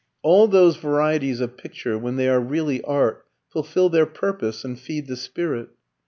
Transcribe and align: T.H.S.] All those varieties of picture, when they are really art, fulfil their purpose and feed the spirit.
T.H.S.] 0.23 0.27
All 0.27 0.47
those 0.47 0.77
varieties 0.77 1.41
of 1.41 1.57
picture, 1.57 1.95
when 1.95 2.15
they 2.15 2.27
are 2.27 2.39
really 2.39 2.81
art, 2.85 3.23
fulfil 3.49 3.87
their 3.87 4.07
purpose 4.07 4.65
and 4.65 4.79
feed 4.79 5.05
the 5.05 5.15
spirit. 5.15 5.69